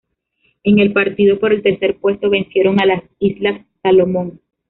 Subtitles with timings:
[0.63, 4.41] En el partido por el tercer puesto vencieron a las Islas Salomón.